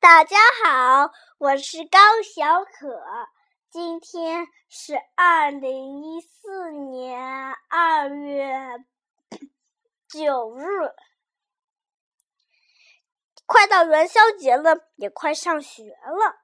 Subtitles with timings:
[0.00, 3.02] 大家好，我是高小可。
[3.70, 7.20] 今天是二零一四年
[7.68, 8.84] 二月
[10.08, 10.64] 九日，
[13.46, 16.42] 快到元宵节了，也快上学了，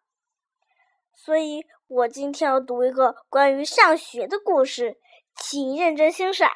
[1.14, 4.98] 所以我今天要读一个关于上学的故事，
[5.36, 6.50] 请认真欣赏。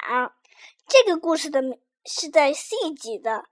[0.87, 3.45] 这个故事的名是在 C 级的，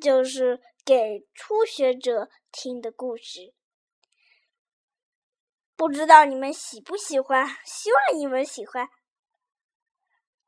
[0.00, 3.53] 就是给初学者听的故事。
[5.75, 7.47] 不知道你们喜不喜欢？
[7.65, 8.89] 希望你们喜欢。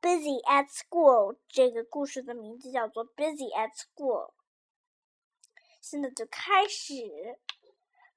[0.00, 4.32] Busy at school 这个故事的名字叫做 Busy at school。
[5.80, 6.94] 现在就开始。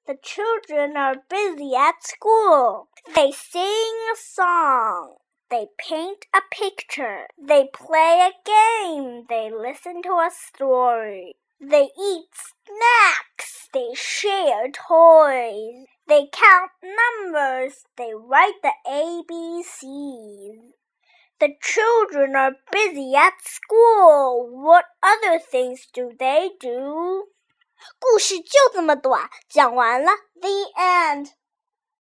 [0.04, 2.88] The children are busy at school.
[3.14, 5.18] They sing a song.
[5.48, 7.26] They paint a picture.
[7.36, 9.26] They play a game.
[9.26, 11.36] They listen to a story.
[11.60, 12.28] They eat
[12.64, 13.68] snacks.
[13.72, 15.86] They share toys.
[16.06, 17.84] They count numbers.
[17.96, 20.72] They write the ABCs.
[21.38, 24.48] The children are busy at school.
[24.62, 27.28] What other things do they do?
[27.98, 30.12] 故事就这么短，讲完了。
[30.40, 30.48] The
[30.80, 31.32] end。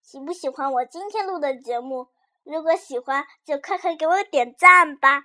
[0.01, 2.09] 喜不喜欢我今天录的节目？
[2.43, 5.23] 如果喜欢，就快快给我点赞吧。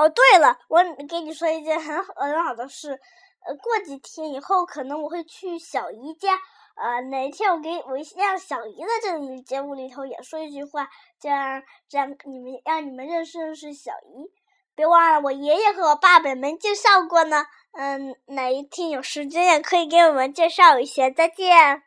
[0.00, 2.98] 哦，对了，我给你说一件很很好的事。
[3.46, 6.38] 呃，过几天以后，可能我会去小姨家。
[6.76, 10.88] 呃，哪一天我给我让小姨在这里节目里头也说一句话，
[11.20, 14.30] 这样这样你们让你们认识认识小姨。
[14.74, 17.44] 别忘了，我爷爷和我爸爸没介绍过呢。
[17.72, 21.10] 嗯，哪一天有时间也可以给我们介绍一下。
[21.10, 21.82] 再见。